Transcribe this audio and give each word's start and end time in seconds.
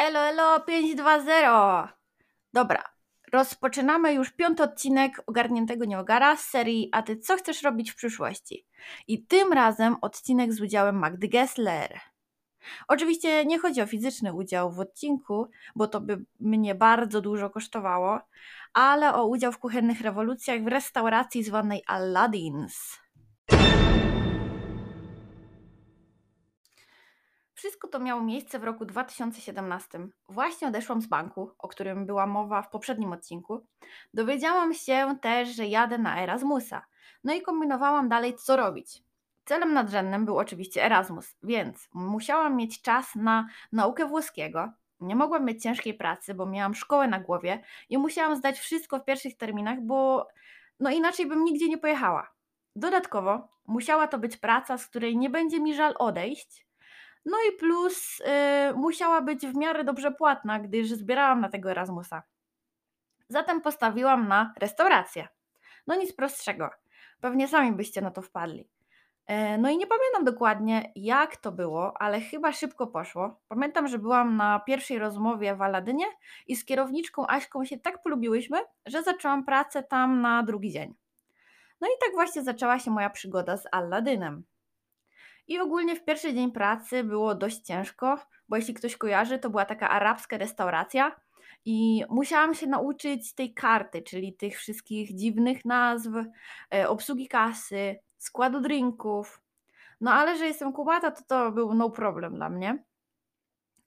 Elo, 0.00 0.20
elo, 0.20 0.60
520! 0.60 1.92
Dobra, 2.52 2.84
rozpoczynamy 3.32 4.12
już 4.12 4.30
piąty 4.30 4.62
odcinek 4.62 5.22
Ogarniętego 5.26 5.84
Nieogara 5.84 6.36
z 6.36 6.44
serii 6.44 6.88
A 6.92 7.02
ty 7.02 7.16
co 7.16 7.36
chcesz 7.36 7.62
robić 7.62 7.90
w 7.90 7.96
przyszłości? 7.96 8.66
I 9.08 9.26
tym 9.26 9.52
razem 9.52 9.96
odcinek 10.00 10.52
z 10.52 10.60
udziałem 10.60 10.98
Magdy 10.98 11.28
Gessler. 11.28 12.00
Oczywiście 12.88 13.44
nie 13.44 13.58
chodzi 13.58 13.82
o 13.82 13.86
fizyczny 13.86 14.32
udział 14.32 14.72
w 14.72 14.80
odcinku, 14.80 15.50
bo 15.76 15.86
to 15.86 16.00
by 16.00 16.24
mnie 16.40 16.74
bardzo 16.74 17.20
dużo 17.20 17.50
kosztowało, 17.50 18.20
ale 18.72 19.14
o 19.14 19.26
udział 19.26 19.52
w 19.52 19.58
kuchennych 19.58 20.00
rewolucjach 20.00 20.64
w 20.64 20.66
restauracji 20.66 21.42
zwanej 21.42 21.82
Aladdin's. 21.88 22.98
Wszystko 27.60 27.88
to 27.88 27.98
miało 27.98 28.22
miejsce 28.22 28.58
w 28.58 28.64
roku 28.64 28.84
2017. 28.84 30.08
Właśnie 30.28 30.68
odeszłam 30.68 31.02
z 31.02 31.06
banku, 31.06 31.50
o 31.58 31.68
którym 31.68 32.06
była 32.06 32.26
mowa 32.26 32.62
w 32.62 32.70
poprzednim 32.70 33.12
odcinku. 33.12 33.66
Dowiedziałam 34.14 34.74
się 34.74 35.18
też, 35.22 35.48
że 35.48 35.66
jadę 35.66 35.98
na 35.98 36.22
Erasmusa. 36.22 36.86
No 37.24 37.34
i 37.34 37.42
kombinowałam 37.42 38.08
dalej, 38.08 38.34
co 38.34 38.56
robić. 38.56 39.02
Celem 39.44 39.72
nadrzędnym 39.72 40.24
był 40.24 40.38
oczywiście 40.38 40.84
Erasmus, 40.84 41.36
więc 41.42 41.88
musiałam 41.94 42.56
mieć 42.56 42.82
czas 42.82 43.14
na 43.14 43.48
naukę 43.72 44.06
włoskiego. 44.06 44.72
Nie 45.00 45.16
mogłam 45.16 45.44
mieć 45.44 45.62
ciężkiej 45.62 45.94
pracy, 45.94 46.34
bo 46.34 46.46
miałam 46.46 46.74
szkołę 46.74 47.08
na 47.08 47.20
głowie 47.20 47.62
i 47.88 47.98
musiałam 47.98 48.36
zdać 48.36 48.58
wszystko 48.58 48.98
w 48.98 49.04
pierwszych 49.04 49.36
terminach, 49.36 49.80
bo 49.80 50.28
no 50.80 50.90
inaczej 50.90 51.26
bym 51.26 51.44
nigdzie 51.44 51.68
nie 51.68 51.78
pojechała. 51.78 52.30
Dodatkowo 52.76 53.48
musiała 53.66 54.06
to 54.06 54.18
być 54.18 54.36
praca, 54.36 54.78
z 54.78 54.86
której 54.86 55.16
nie 55.16 55.30
będzie 55.30 55.60
mi 55.60 55.74
żal 55.74 55.94
odejść, 55.98 56.69
no 57.24 57.36
i 57.48 57.56
plus 57.56 58.20
y, 58.20 58.74
musiała 58.74 59.20
być 59.22 59.46
w 59.46 59.56
miarę 59.56 59.84
dobrze 59.84 60.12
płatna, 60.12 60.60
gdyż 60.60 60.88
zbierałam 60.88 61.40
na 61.40 61.48
tego 61.48 61.70
Erasmusa. 61.70 62.22
Zatem 63.28 63.60
postawiłam 63.60 64.28
na 64.28 64.54
restaurację. 64.56 65.28
No 65.86 65.94
nic 65.94 66.12
prostszego. 66.12 66.70
Pewnie 67.20 67.48
sami 67.48 67.72
byście 67.72 68.00
na 68.00 68.10
to 68.10 68.22
wpadli. 68.22 68.68
E, 69.26 69.58
no 69.58 69.70
i 69.70 69.78
nie 69.78 69.86
pamiętam 69.86 70.24
dokładnie, 70.24 70.92
jak 70.96 71.36
to 71.36 71.52
było, 71.52 72.02
ale 72.02 72.20
chyba 72.20 72.52
szybko 72.52 72.86
poszło. 72.86 73.40
Pamiętam, 73.48 73.88
że 73.88 73.98
byłam 73.98 74.36
na 74.36 74.60
pierwszej 74.60 74.98
rozmowie 74.98 75.54
w 75.54 75.62
Aladynie 75.62 76.06
i 76.46 76.56
z 76.56 76.64
kierowniczką 76.64 77.26
Aśką 77.26 77.64
się 77.64 77.78
tak 77.78 78.02
polubiłyśmy, 78.02 78.58
że 78.86 79.02
zaczęłam 79.02 79.44
pracę 79.44 79.82
tam 79.82 80.20
na 80.20 80.42
drugi 80.42 80.70
dzień. 80.70 80.94
No 81.80 81.88
i 81.88 81.90
tak 82.00 82.12
właśnie 82.12 82.42
zaczęła 82.42 82.78
się 82.78 82.90
moja 82.90 83.10
przygoda 83.10 83.56
z 83.56 83.64
Aladynem. 83.72 84.42
I 85.50 85.58
ogólnie 85.58 85.96
w 85.96 86.04
pierwszy 86.04 86.34
dzień 86.34 86.52
pracy 86.52 87.04
było 87.04 87.34
dość 87.34 87.60
ciężko, 87.60 88.18
bo 88.48 88.56
jeśli 88.56 88.74
ktoś 88.74 88.96
kojarzy, 88.96 89.38
to 89.38 89.50
była 89.50 89.64
taka 89.64 89.90
arabska 89.90 90.38
restauracja 90.38 91.20
i 91.64 92.04
musiałam 92.08 92.54
się 92.54 92.66
nauczyć 92.66 93.34
tej 93.34 93.54
karty, 93.54 94.02
czyli 94.02 94.36
tych 94.36 94.58
wszystkich 94.58 95.14
dziwnych 95.14 95.64
nazw, 95.64 96.10
e, 96.74 96.88
obsługi 96.88 97.28
kasy, 97.28 97.98
składu 98.18 98.60
drinków. 98.60 99.40
No 100.00 100.12
ale 100.12 100.36
że 100.36 100.46
jestem 100.46 100.72
kumata, 100.72 101.10
to 101.10 101.22
to 101.28 101.52
był 101.52 101.74
no 101.74 101.90
problem 101.90 102.34
dla 102.34 102.48
mnie. 102.48 102.84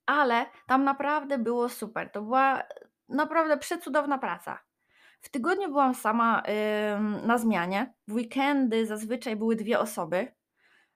Ale 0.05 0.45
tam 0.67 0.83
naprawdę 0.83 1.37
było 1.37 1.69
super. 1.69 2.09
To 2.11 2.21
była 2.21 2.63
naprawdę 3.09 3.57
przecudowna 3.57 4.17
praca. 4.17 4.59
W 5.21 5.29
tygodniu 5.29 5.67
byłam 5.67 5.95
sama 5.95 6.43
yy, 6.47 7.27
na 7.27 7.37
zmianie. 7.37 7.93
W 8.07 8.13
weekendy 8.13 8.85
zazwyczaj 8.85 9.35
były 9.35 9.55
dwie 9.55 9.79
osoby. 9.79 10.42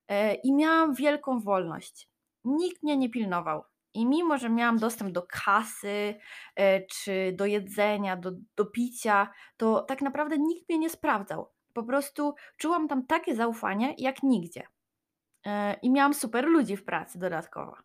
E, 0.07 0.33
i 0.33 0.53
miałam 0.53 0.93
wielką 0.93 1.39
wolność. 1.39 2.09
Nikt 2.43 2.83
mnie 2.83 2.97
nie 2.97 3.09
pilnował. 3.09 3.63
I 3.93 4.05
mimo, 4.05 4.37
że 4.37 4.49
miałam 4.49 4.77
dostęp 4.77 5.11
do 5.11 5.21
kasy, 5.21 6.15
e, 6.55 6.81
czy 6.85 7.33
do 7.35 7.45
jedzenia, 7.45 8.17
do, 8.17 8.31
do 8.55 8.65
picia, 8.65 9.31
to 9.57 9.81
tak 9.81 10.01
naprawdę 10.01 10.37
nikt 10.37 10.69
mnie 10.69 10.77
nie 10.79 10.89
sprawdzał. 10.89 11.51
Po 11.73 11.83
prostu 11.83 12.35
czułam 12.57 12.87
tam 12.87 13.05
takie 13.05 13.35
zaufanie 13.35 13.95
jak 13.97 14.23
nigdzie. 14.23 14.67
E, 15.45 15.73
I 15.81 15.91
miałam 15.91 16.13
super 16.13 16.47
ludzi 16.47 16.77
w 16.77 16.85
pracy 16.85 17.19
dodatkowo. 17.19 17.75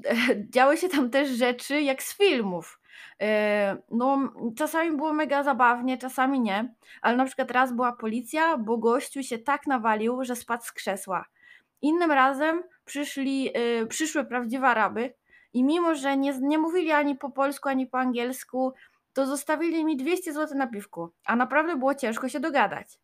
Działy 0.54 0.76
się 0.76 0.88
tam 0.88 1.10
też 1.10 1.28
rzeczy 1.28 1.80
jak 1.80 2.02
z 2.02 2.16
filmów. 2.16 2.80
No, 3.90 4.32
czasami 4.56 4.96
było 4.96 5.12
mega 5.12 5.42
zabawnie, 5.42 5.98
czasami 5.98 6.40
nie, 6.40 6.74
ale 7.02 7.16
na 7.16 7.24
przykład 7.24 7.50
raz 7.50 7.72
była 7.72 7.92
policja, 7.92 8.58
bo 8.58 8.78
gościu 8.78 9.22
się 9.22 9.38
tak 9.38 9.66
nawalił, 9.66 10.24
że 10.24 10.36
spadł 10.36 10.64
z 10.64 10.72
krzesła. 10.72 11.24
Innym 11.82 12.12
razem 12.12 12.62
przyszli, 12.84 13.44
yy, 13.44 13.86
przyszły 13.86 14.24
prawdziwe 14.24 14.66
Araby 14.66 15.14
i 15.52 15.64
mimo, 15.64 15.94
że 15.94 16.16
nie, 16.16 16.38
nie 16.40 16.58
mówili 16.58 16.92
ani 16.92 17.16
po 17.16 17.30
polsku, 17.30 17.68
ani 17.68 17.86
po 17.86 17.98
angielsku, 17.98 18.72
to 19.12 19.26
zostawili 19.26 19.84
mi 19.84 19.96
200 19.96 20.32
zł 20.32 20.58
na 20.58 20.66
piwku, 20.66 21.08
a 21.26 21.36
naprawdę 21.36 21.76
było 21.76 21.94
ciężko 21.94 22.28
się 22.28 22.40
dogadać. 22.40 22.98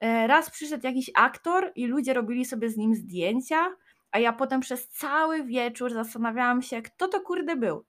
Yy, 0.00 0.26
raz 0.26 0.50
przyszedł 0.50 0.86
jakiś 0.86 1.10
aktor 1.14 1.72
i 1.74 1.86
ludzie 1.86 2.14
robili 2.14 2.44
sobie 2.44 2.70
z 2.70 2.76
nim 2.76 2.94
zdjęcia, 2.94 3.76
a 4.16 4.18
ja 4.18 4.32
potem 4.32 4.60
przez 4.60 4.88
cały 4.88 5.44
wieczór 5.44 5.92
zastanawiałam 5.92 6.62
się, 6.62 6.82
kto 6.82 7.08
to 7.08 7.20
kurde 7.20 7.56
był. 7.56 7.84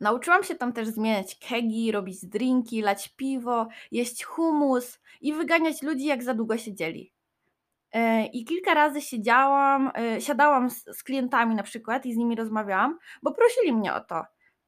Nauczyłam 0.00 0.44
się 0.44 0.54
tam 0.54 0.72
też 0.72 0.88
zmieniać 0.88 1.38
kegi, 1.38 1.92
robić 1.92 2.26
drinki, 2.26 2.82
lać 2.82 3.08
piwo, 3.08 3.68
jeść 3.90 4.24
humus 4.24 5.00
i 5.20 5.32
wyganiać 5.32 5.82
ludzi, 5.82 6.04
jak 6.04 6.22
za 6.22 6.34
długo 6.34 6.58
siedzieli. 6.58 7.12
E, 7.92 8.26
I 8.26 8.44
kilka 8.44 8.74
razy 8.74 9.00
siedziałam, 9.00 9.90
e, 9.96 10.20
siadałam 10.20 10.70
z, 10.70 11.02
klientami 11.02 11.54
na 11.54 11.62
przykład 11.62 12.06
i 12.06 12.14
z 12.14 12.16
nimi 12.16 12.36
rozmawiałam, 12.36 12.98
bo 13.22 13.32
prosili 13.32 13.72
mnie 13.72 13.94
o 13.94 14.00
to. 14.00 14.24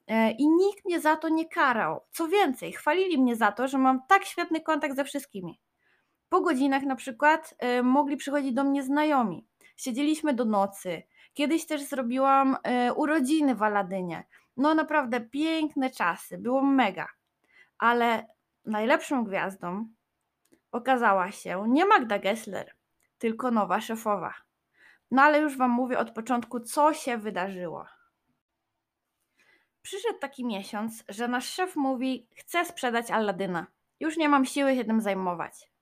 E, 0.06 0.30
I 0.30 0.48
nikt 0.48 0.84
mnie 0.84 1.00
za 1.00 1.16
to 1.16 1.28
nie 1.28 1.48
karał. 1.48 2.00
Co 2.10 2.28
więcej, 2.28 2.72
chwalili 2.72 3.18
mnie 3.18 3.36
za 3.36 3.52
to, 3.52 3.68
że 3.68 3.78
mam 3.78 4.00
tak 4.08 4.24
świetny 4.24 4.60
kontakt 4.60 4.96
ze 4.96 5.04
wszystkimi. 5.04 5.60
Po 6.34 6.40
godzinach 6.40 6.82
na 6.82 6.96
przykład 6.96 7.54
mogli 7.82 8.16
przychodzić 8.16 8.52
do 8.52 8.64
mnie 8.64 8.82
znajomi. 8.82 9.46
Siedzieliśmy 9.76 10.34
do 10.34 10.44
nocy. 10.44 11.02
Kiedyś 11.34 11.66
też 11.66 11.82
zrobiłam 11.82 12.56
urodziny 12.96 13.54
w 13.54 13.62
Aladynie. 13.62 14.24
No 14.56 14.74
naprawdę 14.74 15.20
piękne 15.20 15.90
czasy, 15.90 16.38
było 16.38 16.62
mega. 16.62 17.08
Ale 17.78 18.26
najlepszą 18.64 19.24
gwiazdą 19.24 19.88
okazała 20.72 21.30
się 21.30 21.64
nie 21.68 21.86
Magda 21.86 22.18
Gessler, 22.18 22.74
tylko 23.18 23.50
nowa 23.50 23.80
szefowa. 23.80 24.34
No 25.10 25.22
ale 25.22 25.38
już 25.40 25.56
Wam 25.56 25.70
mówię 25.70 25.98
od 25.98 26.10
początku, 26.10 26.60
co 26.60 26.94
się 26.94 27.18
wydarzyło. 27.18 27.86
Przyszedł 29.82 30.18
taki 30.18 30.46
miesiąc, 30.46 31.04
że 31.08 31.28
nasz 31.28 31.52
szef 31.52 31.76
mówi: 31.76 32.28
Chcę 32.36 32.64
sprzedać 32.64 33.10
Alladyna. 33.10 33.66
Już 34.00 34.16
nie 34.16 34.28
mam 34.28 34.44
siły 34.44 34.76
się 34.76 34.84
tym 34.84 35.00
zajmować. 35.00 35.73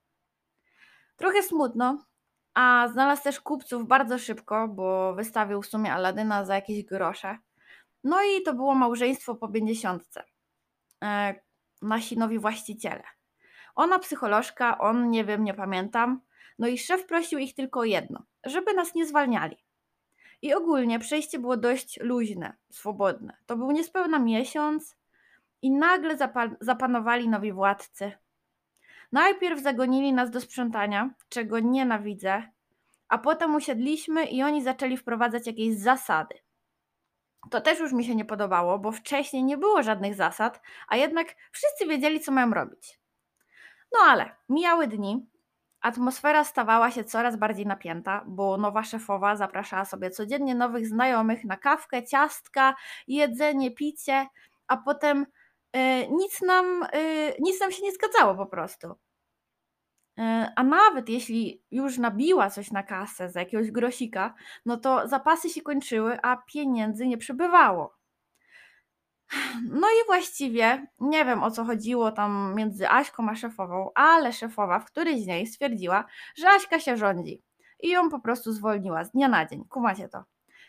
Trochę 1.23 1.43
smutno, 1.43 2.05
a 2.55 2.89
znalazł 2.93 3.23
też 3.23 3.41
kupców 3.41 3.89
bardzo 3.89 4.19
szybko, 4.19 4.69
bo 4.69 5.15
wystawił 5.15 5.63
w 5.63 5.67
sumie 5.67 5.93
Alladyna 5.93 6.45
za 6.45 6.55
jakieś 6.55 6.85
grosze. 6.85 7.39
No 8.05 8.23
i 8.23 8.43
to 8.43 8.55
było 8.55 8.75
małżeństwo 8.75 9.35
po 9.35 9.49
pięćdziesiątce. 9.49 10.25
E, 11.05 11.35
nasi 11.83 12.19
nowi 12.19 12.39
właściciele. 12.39 13.03
Ona 13.75 13.99
psycholożka, 13.99 14.79
on 14.79 15.11
nie 15.11 15.25
wiem, 15.25 15.45
nie 15.45 15.55
pamiętam. 15.55 16.21
No 16.59 16.67
i 16.67 16.79
szef 16.79 17.07
prosił 17.07 17.39
ich 17.39 17.55
tylko 17.55 17.81
o 17.81 17.85
jedno, 17.85 18.23
żeby 18.45 18.75
nas 18.75 18.95
nie 18.95 19.07
zwalniali. 19.07 19.57
I 20.43 20.55
ogólnie 20.55 20.99
przejście 20.99 21.39
było 21.39 21.57
dość 21.57 22.01
luźne, 22.01 22.57
swobodne. 22.71 23.37
To 23.47 23.57
był 23.57 23.71
niespełna 23.71 24.19
miesiąc 24.19 24.97
i 25.63 25.71
nagle 25.71 26.17
zapa- 26.17 26.57
zapanowali 26.61 27.29
nowi 27.29 27.53
władcy. 27.53 28.13
Najpierw 29.13 29.63
zagonili 29.63 30.13
nas 30.13 30.31
do 30.31 30.41
sprzątania, 30.41 31.11
czego 31.29 31.61
nienawidzę, 31.61 32.43
a 33.09 33.19
potem 33.19 33.55
usiedliśmy 33.55 34.25
i 34.25 34.43
oni 34.43 34.63
zaczęli 34.63 34.97
wprowadzać 34.97 35.47
jakieś 35.47 35.77
zasady. 35.77 36.35
To 37.51 37.61
też 37.61 37.81
już 37.81 37.93
mi 37.93 38.05
się 38.05 38.15
nie 38.15 38.25
podobało, 38.25 38.79
bo 38.79 38.93
wcześniej 38.93 39.45
nie 39.45 39.57
było 39.57 39.83
żadnych 39.83 40.15
zasad, 40.15 40.61
a 40.89 40.97
jednak 40.97 41.27
wszyscy 41.53 41.87
wiedzieli, 41.87 42.21
co 42.21 42.33
mają 42.33 42.51
robić. 42.51 43.01
No 43.93 43.99
ale 44.07 44.31
mijały 44.49 44.87
dni, 44.87 45.27
atmosfera 45.81 46.45
stawała 46.45 46.91
się 46.91 47.05
coraz 47.05 47.37
bardziej 47.37 47.67
napięta, 47.67 48.25
bo 48.27 48.57
nowa 48.57 48.85
szefowa 48.85 49.37
zapraszała 49.37 49.85
sobie 49.85 50.11
codziennie 50.11 50.55
nowych 50.55 50.87
znajomych 50.87 51.45
na 51.45 51.57
kawkę, 51.57 52.05
ciastka, 52.05 52.75
jedzenie, 53.09 53.71
picie, 53.71 54.27
a 54.67 54.77
potem 54.77 55.27
nic, 56.11 56.43
nam, 56.43 56.87
yy, 56.93 57.35
nic 57.41 57.61
nam 57.61 57.73
się 57.73 57.83
nie 57.83 57.93
zgadzało 57.93 58.35
po 58.35 58.47
prostu. 58.47 58.95
E, 60.19 60.53
a 60.57 60.63
nawet 60.63 61.09
jeśli 61.09 61.63
już 61.71 61.99
nabiła 61.99 62.51
coś 62.51 62.71
na 62.71 62.83
kasę 62.83 63.31
za 63.31 63.41
jakiegoś 63.41 63.71
grosika, 63.71 64.35
no 64.67 64.77
to 64.77 65.09
zapasy 65.09 65.49
się 65.49 65.63
kończyły, 65.63 66.19
a 66.23 66.37
pieniędzy 66.37 67.07
nie 67.07 67.19
przybywało. 67.19 67.97
No 69.71 69.87
i 69.89 70.07
właściwie 70.07 70.87
nie 71.01 71.25
wiem 71.25 71.43
o 71.43 71.51
co 71.51 71.65
chodziło 71.65 72.13
tam 72.13 72.55
między 72.57 72.89
Aśką 72.89 73.29
a 73.29 73.35
szefową, 73.35 73.91
ale 73.95 74.33
szefowa 74.33 74.81
w 74.81 74.85
którejś 74.85 75.23
z 75.23 75.27
niej 75.27 75.47
stwierdziła, 75.47 76.05
że 76.37 76.49
Aśka 76.51 76.81
się 76.81 76.97
rządzi 76.97 77.43
i 77.81 77.89
ją 77.89 78.11
po 78.11 78.21
prostu 78.21 78.53
zwolniła 78.53 79.05
z 79.05 79.13
dnia 79.13 79.29
na 79.29 79.47
dzień. 79.47 79.65
Kumacie 79.69 80.09
to. 80.09 80.25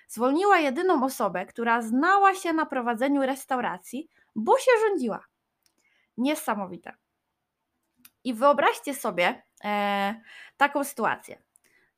Zwolniła 0.07 0.59
jedyną 0.59 1.03
osobę, 1.03 1.45
która 1.45 1.81
znała 1.81 2.35
się 2.35 2.53
na 2.53 2.65
prowadzeniu 2.65 3.21
restauracji, 3.21 4.09
bo 4.35 4.57
się 4.57 4.71
rządziła. 4.87 5.25
Niesamowite. 6.17 6.93
I 8.23 8.33
wyobraźcie 8.33 8.93
sobie 8.93 9.43
e, 9.63 10.21
taką 10.57 10.83
sytuację. 10.83 11.41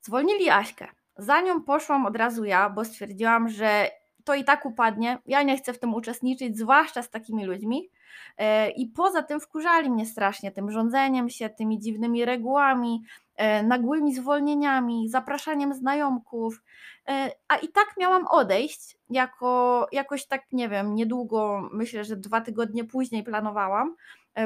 Zwolnili 0.00 0.50
Aśkę. 0.50 0.88
Za 1.16 1.40
nią 1.40 1.62
poszłam 1.62 2.06
od 2.06 2.16
razu 2.16 2.44
ja, 2.44 2.70
bo 2.70 2.84
stwierdziłam, 2.84 3.48
że 3.48 3.90
to 4.24 4.34
i 4.34 4.44
tak 4.44 4.66
upadnie. 4.66 5.18
Ja 5.26 5.42
nie 5.42 5.56
chcę 5.58 5.72
w 5.72 5.78
tym 5.78 5.94
uczestniczyć, 5.94 6.58
zwłaszcza 6.58 7.02
z 7.02 7.10
takimi 7.10 7.44
ludźmi. 7.44 7.90
E, 8.38 8.70
I 8.70 8.86
poza 8.86 9.22
tym 9.22 9.40
wkurzali 9.40 9.90
mnie 9.90 10.06
strasznie 10.06 10.52
tym 10.52 10.70
rządzeniem 10.70 11.28
się, 11.28 11.48
tymi 11.48 11.78
dziwnymi 11.78 12.24
regułami, 12.24 13.02
e, 13.36 13.62
nagłymi 13.62 14.14
zwolnieniami, 14.14 15.08
zapraszaniem 15.08 15.74
znajomków. 15.74 16.62
E, 17.08 17.30
a 17.48 17.56
i 17.56 17.68
tak 17.68 17.94
miałam 17.98 18.26
odejść, 18.26 18.96
jako 19.10 19.86
jakoś 19.92 20.26
tak, 20.26 20.42
nie 20.52 20.68
wiem, 20.68 20.94
niedługo, 20.94 21.68
myślę, 21.72 22.04
że 22.04 22.16
dwa 22.16 22.40
tygodnie 22.40 22.84
później 22.84 23.22
planowałam, 23.24 23.96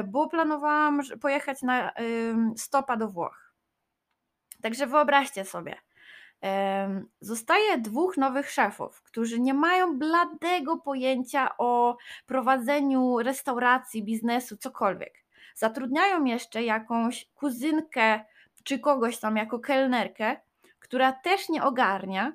bo 0.05 0.27
planowałam 0.27 1.01
pojechać 1.21 1.61
na 1.61 1.91
stopa 2.55 2.97
do 2.97 3.07
Włoch. 3.07 3.53
Także 4.61 4.87
wyobraźcie 4.87 5.45
sobie, 5.45 5.75
zostaje 7.21 7.77
dwóch 7.77 8.17
nowych 8.17 8.51
szefów, 8.51 9.01
którzy 9.01 9.39
nie 9.39 9.53
mają 9.53 9.99
bladego 9.99 10.77
pojęcia 10.77 11.57
o 11.57 11.97
prowadzeniu 12.25 13.17
restauracji, 13.19 14.03
biznesu, 14.03 14.57
cokolwiek. 14.57 15.13
Zatrudniają 15.55 16.23
jeszcze 16.23 16.63
jakąś 16.63 17.27
kuzynkę 17.35 18.19
czy 18.63 18.79
kogoś 18.79 19.17
tam 19.17 19.37
jako 19.37 19.59
kelnerkę, 19.59 20.37
która 20.79 21.11
też 21.11 21.49
nie 21.49 21.63
ogarnia 21.63 22.33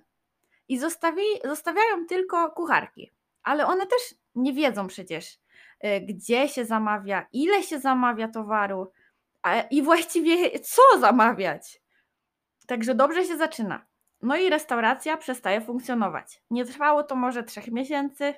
i 0.69 0.79
zostawi, 0.79 1.23
zostawiają 1.45 2.07
tylko 2.07 2.51
kucharki. 2.51 3.13
Ale 3.43 3.67
one 3.67 3.87
też 3.87 4.15
nie 4.35 4.53
wiedzą 4.53 4.87
przecież, 4.87 5.39
e, 5.81 6.01
gdzie 6.01 6.49
się 6.49 6.65
zamawia, 6.65 7.27
ile 7.33 7.63
się 7.63 7.81
zamawia 7.81 8.29
towaru 8.29 8.93
i 9.71 9.83
właściwie 9.83 10.61
co 10.61 10.83
zamawiać. 11.01 11.81
Także 12.67 12.95
dobrze 12.95 13.25
się 13.25 13.37
zaczyna. 13.37 13.87
No 14.23 14.37
i 14.37 14.51
restauracja 14.51 15.17
przestaje 15.17 15.61
funkcjonować. 15.61 16.43
Nie 16.51 16.65
trwało 16.65 17.03
to 17.03 17.17
może 17.17 17.43
trzech 17.43 17.69
miesięcy, 17.69 18.35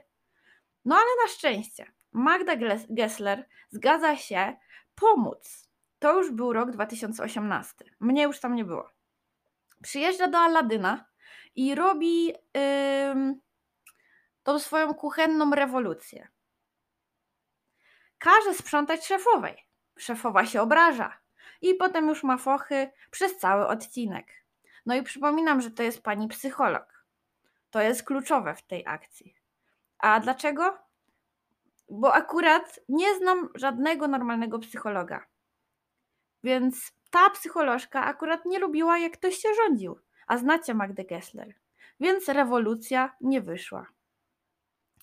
no 0.85 0.95
ale 0.95 1.07
na 1.23 1.29
szczęście 1.29 1.93
Magda 2.13 2.53
Gessler 2.91 3.49
zgadza 3.71 4.17
się 4.17 4.57
pomóc. 4.95 5.69
To 5.99 6.19
już 6.19 6.31
był 6.31 6.53
rok 6.53 6.71
2018. 6.71 7.85
Mnie 8.01 8.23
już 8.23 8.41
tam 8.41 8.55
nie 8.55 8.65
było. 8.65 8.91
Przyjeżdża 9.83 10.29
do 10.29 10.39
Aladyna 10.39 11.07
i 11.55 11.75
robi 11.75 12.27
yy, 12.27 12.35
tą 14.43 14.59
swoją 14.59 14.95
kuchenną 14.95 15.51
rewolucję. 15.51 16.29
Każe 18.19 18.55
sprzątać 18.55 19.07
szefowej. 19.07 19.67
Szefowa 19.99 20.47
się 20.47 20.63
obraża 20.63 21.19
i 21.63 21.75
potem 21.75 22.09
już 22.09 22.23
ma 22.23 22.37
fochy 22.37 22.91
przez 23.11 23.39
cały 23.39 23.67
odcinek. 23.67 24.27
No 24.88 24.94
i 24.94 25.02
przypominam, 25.02 25.61
że 25.61 25.70
to 25.70 25.82
jest 25.82 26.02
pani 26.02 26.29
psycholog. 26.29 27.05
To 27.70 27.81
jest 27.81 28.02
kluczowe 28.02 28.55
w 28.55 28.62
tej 28.62 28.87
akcji. 28.87 29.35
A 29.99 30.20
dlaczego? 30.20 30.79
Bo 31.90 32.14
akurat 32.14 32.81
nie 32.88 33.14
znam 33.14 33.49
żadnego 33.55 34.08
normalnego 34.08 34.58
psychologa. 34.58 35.26
Więc 36.44 36.93
ta 37.11 37.31
psycholożka 37.31 38.05
akurat 38.05 38.44
nie 38.44 38.58
lubiła, 38.58 38.99
jak 38.99 39.12
ktoś 39.12 39.37
się 39.37 39.49
rządził. 39.55 39.99
A 40.26 40.37
znacie 40.37 40.75
Magdę 40.75 41.05
Gessler. 41.05 41.55
Więc 42.00 42.29
rewolucja 42.29 43.17
nie 43.20 43.41
wyszła. 43.41 43.87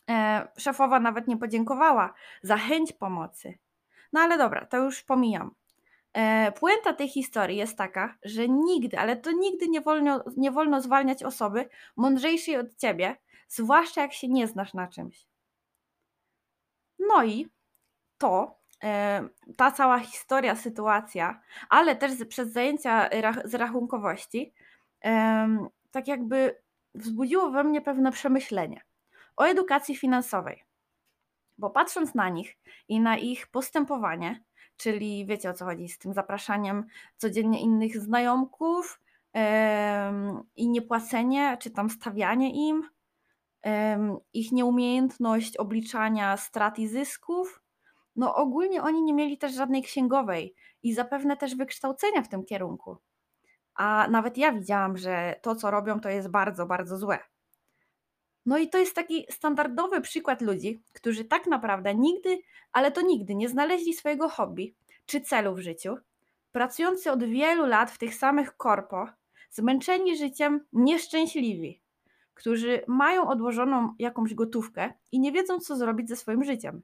E, 0.10 0.48
szefowa 0.58 1.00
nawet 1.00 1.28
nie 1.28 1.38
podziękowała 1.38 2.14
za 2.42 2.58
chęć 2.58 2.94
pomocy. 2.94 3.58
No 4.14 4.20
ale 4.20 4.38
dobra, 4.38 4.66
to 4.66 4.78
już 4.78 5.04
pomijam. 5.04 5.56
E, 6.16 6.52
puenta 6.52 6.94
tej 6.94 7.10
historii 7.10 7.58
jest 7.58 7.78
taka, 7.78 8.18
że 8.24 8.48
nigdy, 8.48 9.00
ale 9.00 9.18
to 9.18 9.32
nigdy 9.32 9.68
nie 9.68 9.82
wolno, 9.82 10.24
nie 10.38 10.52
wolno 10.52 10.82
zwalniać 10.82 11.24
osoby 11.24 11.70
mądrzejszej 11.96 12.58
od 12.58 12.76
ciebie, 12.78 13.16
zwłaszcza 13.48 14.02
jak 14.02 14.14
się 14.14 14.28
nie 14.28 14.48
znasz 14.48 14.74
na 14.74 14.88
czymś. 14.88 15.28
No 17.00 17.24
i 17.24 17.48
to, 18.18 18.60
e, 18.84 19.28
ta 19.58 19.72
cała 19.72 20.00
historia, 20.00 20.56
sytuacja, 20.56 21.42
ale 21.70 21.96
też 21.96 22.12
przez 22.30 22.52
zajęcia 22.52 23.10
z 23.46 23.56
rachunkowości, 23.56 24.54
tak 25.92 26.08
jakby 26.08 26.62
wzbudziło 26.94 27.52
we 27.52 27.64
mnie 27.64 27.82
pewne 27.82 28.12
przemyślenie 28.12 28.82
o 29.38 29.44
edukacji 29.44 29.96
finansowej. 29.96 30.64
Bo 31.58 31.70
patrząc 31.70 32.16
na 32.16 32.30
nich 32.30 32.58
i 32.88 33.00
na 33.00 33.18
ich 33.18 33.48
postępowanie, 33.48 34.44
czyli 34.78 35.26
wiecie 35.26 35.50
o 35.50 35.54
co 35.54 35.66
chodzi 35.66 35.90
z 35.90 35.98
tym 35.98 36.14
zapraszaniem 36.14 36.86
codziennie 37.18 37.62
innych 37.62 37.98
znajomków 37.98 39.02
i 40.56 40.70
niepłacenie, 40.70 41.58
czy 41.60 41.72
tam 41.72 41.90
stawianie 41.90 42.68
im, 42.68 42.90
ich 44.34 44.52
nieumiejętność 44.52 45.58
obliczania 45.58 46.38
strat 46.38 46.80
i 46.80 46.88
zysków. 46.88 47.62
No 48.16 48.36
ogólnie 48.36 48.84
oni 48.84 49.04
nie 49.04 49.14
mieli 49.14 49.38
też 49.38 49.54
żadnej 49.54 49.84
księgowej 49.84 50.56
i 50.84 50.94
zapewne 50.94 51.38
też 51.38 51.56
wykształcenia 51.56 52.22
w 52.22 52.30
tym 52.30 52.46
kierunku. 52.46 52.98
A 53.76 54.08
nawet 54.10 54.38
ja 54.38 54.52
widziałam, 54.52 54.98
że 54.98 55.40
to, 55.42 55.56
co 55.56 55.72
robią, 55.72 56.00
to 56.00 56.10
jest 56.10 56.28
bardzo, 56.28 56.66
bardzo 56.66 56.98
złe. 56.98 57.20
No 58.46 58.58
i 58.58 58.70
to 58.70 58.78
jest 58.78 58.96
taki 58.96 59.26
standardowy 59.30 60.02
przykład 60.02 60.42
ludzi, 60.42 60.84
którzy 60.94 61.26
tak 61.26 61.48
naprawdę 61.48 61.96
nigdy, 61.96 62.40
ale 62.72 62.92
to 62.92 63.02
nigdy 63.02 63.36
nie 63.36 63.50
znaleźli 63.50 63.94
swojego 63.94 64.30
hobby 64.30 64.76
czy 65.06 65.22
celu 65.22 65.56
w 65.56 65.60
życiu, 65.60 65.98
pracujący 66.52 67.12
od 67.12 67.24
wielu 67.24 67.66
lat 67.66 67.92
w 67.92 67.98
tych 67.98 68.16
samych 68.16 68.58
korpo, 68.58 69.08
zmęczeni 69.52 70.18
życiem, 70.18 70.66
nieszczęśliwi, 70.74 71.82
którzy 72.34 72.84
mają 72.88 73.28
odłożoną 73.28 73.96
jakąś 74.00 74.34
gotówkę 74.34 74.94
i 75.12 75.20
nie 75.20 75.32
wiedzą, 75.32 75.60
co 75.60 75.76
zrobić 75.76 76.10
ze 76.10 76.16
swoim 76.16 76.44
życiem. 76.44 76.82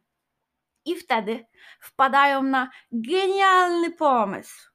I 0.86 0.96
wtedy 0.96 1.46
wpadają 1.80 2.44
na 2.44 2.69
genialny 2.92 3.92
pomysł. 3.92 4.72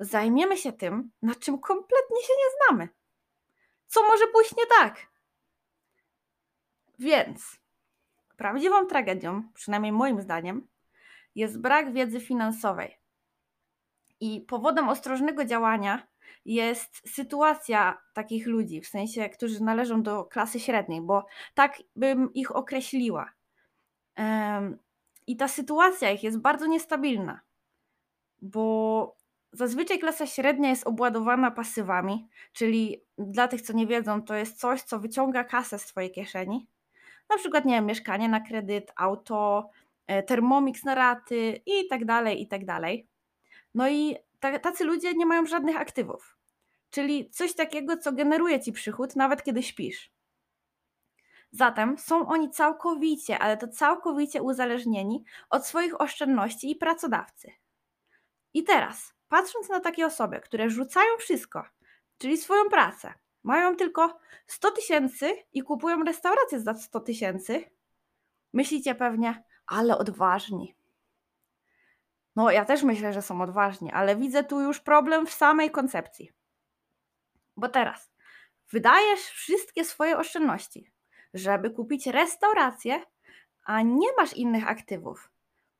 Zajmiemy 0.00 0.56
się 0.56 0.72
tym, 0.72 1.10
na 1.22 1.34
czym 1.34 1.58
kompletnie 1.58 2.22
się 2.22 2.32
nie 2.38 2.66
znamy. 2.66 2.88
Co 3.86 4.02
może 4.02 4.26
pójść 4.26 4.56
nie 4.56 4.66
tak? 4.66 5.07
Więc 6.98 7.60
prawdziwą 8.36 8.86
tragedią, 8.86 9.42
przynajmniej 9.54 9.92
moim 9.92 10.20
zdaniem, 10.20 10.68
jest 11.34 11.60
brak 11.60 11.92
wiedzy 11.92 12.20
finansowej. 12.20 12.98
I 14.20 14.40
powodem 14.40 14.88
ostrożnego 14.88 15.44
działania 15.44 16.06
jest 16.44 17.10
sytuacja 17.14 17.98
takich 18.14 18.46
ludzi, 18.46 18.80
w 18.80 18.86
sensie, 18.86 19.28
którzy 19.28 19.62
należą 19.62 20.02
do 20.02 20.24
klasy 20.24 20.60
średniej, 20.60 21.00
bo 21.00 21.26
tak 21.54 21.82
bym 21.96 22.34
ich 22.34 22.56
określiła. 22.56 23.32
I 25.26 25.36
ta 25.36 25.48
sytuacja 25.48 26.10
ich 26.10 26.22
jest 26.22 26.38
bardzo 26.38 26.66
niestabilna, 26.66 27.40
bo 28.42 29.16
zazwyczaj 29.52 29.98
klasa 29.98 30.26
średnia 30.26 30.70
jest 30.70 30.86
obładowana 30.86 31.50
pasywami, 31.50 32.28
czyli 32.52 33.04
dla 33.18 33.48
tych, 33.48 33.62
co 33.62 33.72
nie 33.72 33.86
wiedzą, 33.86 34.22
to 34.22 34.34
jest 34.34 34.60
coś, 34.60 34.82
co 34.82 34.98
wyciąga 34.98 35.44
kasę 35.44 35.78
z 35.78 35.86
Twojej 35.86 36.10
kieszeni 36.10 36.68
na 37.30 37.38
przykład, 37.38 37.64
nie 37.64 37.74
wiem, 37.74 37.86
mieszkanie 37.86 38.28
na 38.28 38.40
kredyt, 38.40 38.92
auto, 38.96 39.70
e, 40.06 40.22
termomix 40.22 40.84
na 40.84 40.94
raty 40.94 41.62
i 41.66 41.86
tak 41.86 42.04
dalej, 42.04 42.42
i 42.42 42.48
tak 42.48 42.64
dalej. 42.64 43.08
No 43.74 43.88
i 43.88 44.16
tacy 44.62 44.84
ludzie 44.84 45.14
nie 45.14 45.26
mają 45.26 45.46
żadnych 45.46 45.76
aktywów, 45.76 46.36
czyli 46.90 47.30
coś 47.30 47.54
takiego, 47.54 47.96
co 47.96 48.12
generuje 48.12 48.60
ci 48.60 48.72
przychód, 48.72 49.16
nawet 49.16 49.42
kiedy 49.42 49.62
śpisz. 49.62 50.12
Zatem 51.50 51.98
są 51.98 52.28
oni 52.28 52.50
całkowicie, 52.50 53.38
ale 53.38 53.56
to 53.56 53.68
całkowicie 53.68 54.42
uzależnieni 54.42 55.24
od 55.50 55.66
swoich 55.66 56.00
oszczędności 56.00 56.70
i 56.70 56.76
pracodawcy. 56.76 57.52
I 58.54 58.64
teraz, 58.64 59.14
patrząc 59.28 59.68
na 59.68 59.80
takie 59.80 60.06
osoby, 60.06 60.40
które 60.40 60.70
rzucają 60.70 61.16
wszystko, 61.18 61.64
czyli 62.18 62.36
swoją 62.36 62.68
pracę, 62.68 63.14
mają 63.48 63.76
tylko 63.76 64.18
100 64.46 64.70
tysięcy 64.70 65.32
i 65.52 65.62
kupują 65.62 66.04
restaurację 66.04 66.60
za 66.60 66.74
100 66.74 67.00
tysięcy. 67.00 67.64
Myślicie 68.52 68.94
pewnie, 68.94 69.44
ale 69.66 69.98
odważni. 69.98 70.74
No, 72.36 72.50
ja 72.50 72.64
też 72.64 72.82
myślę, 72.82 73.12
że 73.12 73.22
są 73.22 73.40
odważni, 73.40 73.92
ale 73.92 74.16
widzę 74.16 74.44
tu 74.44 74.60
już 74.60 74.80
problem 74.80 75.26
w 75.26 75.32
samej 75.32 75.70
koncepcji. 75.70 76.32
Bo 77.56 77.68
teraz 77.68 78.10
wydajesz 78.70 79.20
wszystkie 79.20 79.84
swoje 79.84 80.18
oszczędności, 80.18 80.90
żeby 81.34 81.70
kupić 81.70 82.06
restaurację, 82.06 83.02
a 83.64 83.82
nie 83.82 84.08
masz 84.16 84.32
innych 84.32 84.68
aktywów. 84.68 85.30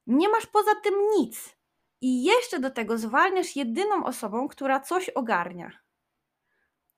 Nie 0.07 0.29
masz 0.29 0.47
poza 0.47 0.75
tym 0.75 0.95
nic. 1.19 1.57
I 2.01 2.25
jeszcze 2.25 2.59
do 2.59 2.71
tego 2.71 2.99
zwalniasz 2.99 3.57
jedyną 3.57 4.05
osobą, 4.05 4.49
która 4.49 4.81
coś 4.81 5.09
ogarnia. 5.09 5.88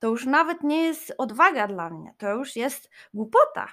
To 0.00 0.08
już 0.08 0.26
nawet 0.26 0.62
nie 0.62 0.82
jest 0.82 1.14
odwaga 1.18 1.68
dla 1.68 1.90
mnie, 1.90 2.14
to 2.18 2.30
już 2.34 2.56
jest 2.56 2.90
głupota. 3.14 3.68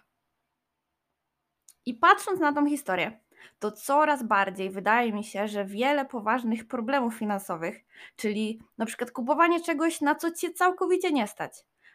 I 1.85 1.93
patrząc 1.93 2.39
na 2.39 2.53
tą 2.53 2.65
historię, 2.65 3.19
to 3.59 3.71
coraz 3.71 4.23
bardziej 4.23 4.69
wydaje 4.69 5.13
mi 5.13 5.23
się, 5.23 5.47
że 5.47 5.65
wiele 5.65 6.05
poważnych 6.05 6.67
problemów 6.67 7.15
finansowych, 7.15 7.85
czyli 8.15 8.61
na 8.77 8.85
przykład 8.85 9.11
kupowanie 9.11 9.61
czegoś, 9.61 10.01
na 10.01 10.15
co 10.15 10.31
cię 10.31 10.53
całkowicie 10.53 11.11
nie 11.11 11.27
stać, 11.27 11.51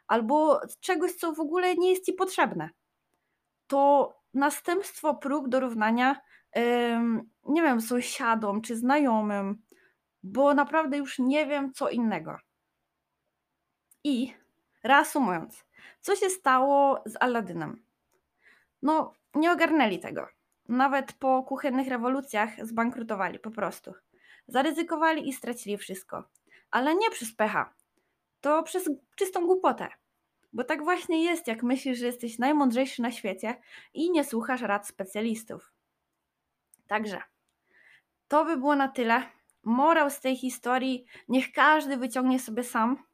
albo 0.07 0.61
czegoś, 0.81 1.13
co 1.13 1.33
w 1.33 1.41
ogóle 1.41 1.75
nie 1.75 1.91
jest 1.91 2.07
ci 2.07 2.13
potrzebne, 2.13 2.71
to 3.67 4.15
następstwo 4.35 5.15
prób 5.15 5.49
dorównania, 5.49 6.21
ym, 6.57 7.31
nie 7.49 7.63
wiem, 7.63 7.81
sąsiadom 7.81 8.63
czy 8.63 8.77
znajomym, 8.77 9.63
bo 10.23 10.55
naprawdę 10.55 10.97
już 10.99 11.19
nie 11.19 11.47
wiem 11.47 11.73
co 11.73 11.91
innego. 11.91 12.37
I 14.05 14.35
reasumując, 14.83 15.65
co 16.01 16.17
się 16.17 16.31
stało 16.31 17.03
z 17.07 17.17
Aladynem? 17.21 17.83
No, 18.83 19.15
nie 19.35 19.53
ogarnęli 19.53 19.99
tego. 19.99 20.29
Nawet 20.69 21.13
po 21.13 21.43
kuchennych 21.43 21.89
rewolucjach 21.89 22.67
zbankrutowali 22.67 23.39
po 23.39 23.51
prostu. 23.51 23.95
Zaryzykowali 24.49 25.29
i 25.29 25.33
stracili 25.33 25.79
wszystko. 25.79 26.25
Ale 26.71 26.95
nie 26.95 27.11
przez 27.11 27.35
pecha. 27.35 27.75
To 28.41 28.63
przez 28.63 28.91
czystą 29.17 29.47
głupotę. 29.47 29.89
Bo 30.53 30.65
tak 30.65 30.85
właśnie 30.85 31.25
jest, 31.25 31.47
jak 31.47 31.63
myślisz, 31.63 31.99
że 31.99 32.07
jesteś 32.07 32.39
najmądrzejszy 32.39 33.03
na 33.03 33.13
świecie 33.13 33.61
i 33.95 34.11
nie 34.11 34.25
słuchasz 34.25 34.61
rad 34.61 34.89
specjalistów. 34.89 35.73
Także 36.87 37.23
to 38.29 38.45
by 38.45 38.57
było 38.57 38.77
na 38.77 38.89
tyle. 38.89 39.23
Morał 39.63 40.11
z 40.11 40.21
tej 40.21 40.37
historii 40.37 41.05
niech 41.29 41.53
każdy 41.53 41.97
wyciągnie 41.97 42.39
sobie 42.39 42.65
sam. 42.65 43.05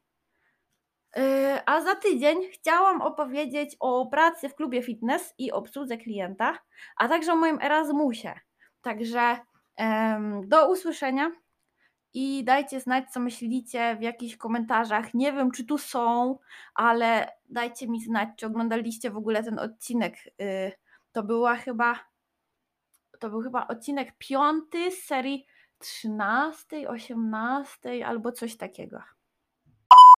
Yy, 1.17 1.23
a 1.67 1.81
za 1.81 1.95
tydzień 1.95 2.39
chciałam 2.53 3.03
opowiedzieć 3.03 3.77
o 3.81 4.07
pracy 4.07 4.49
w 4.49 4.55
klubie 4.55 4.83
fitness 4.83 5.35
i 5.39 5.53
obsłudze 5.53 5.97
klienta, 5.97 6.59
a 6.97 7.09
także 7.09 7.33
o 7.33 7.37
moim 7.37 7.59
Erasmusie. 7.63 8.35
Także 8.83 9.37
do 10.47 10.71
usłyszenia 10.71 11.31
i 12.15 12.45
dajcie 12.45 12.81
znać, 12.81 13.11
co 13.13 13.21
myślicie 13.21 13.97
w 13.97 14.03
jakichś 14.03 14.37
komentarzach. 14.37 15.15
Nie 15.15 15.33
wiem, 15.33 15.51
czy 15.51 15.65
tu 15.65 15.79
są, 15.79 16.39
ale 16.75 17.33
dajcie 17.49 17.89
mi 17.89 18.01
znać, 18.01 18.29
czy 18.37 18.47
oglądaliście 18.47 19.11
w 19.11 19.17
ogóle 19.17 19.43
ten 19.43 19.59
odcinek. 19.59 20.15
Yy, 20.39 20.73
to 21.13 21.23
była 21.23 21.57
chyba. 21.57 21.99
To 23.21 23.31
był 23.31 23.43
chyba 23.43 23.67
odcinek 23.67 24.19
piąty 24.19 24.91
z 24.91 25.05
serii 25.05 25.47
13, 25.79 26.91
18 26.91 28.07
albo 28.07 28.33
coś 28.33 28.57
takiego. 28.57 29.03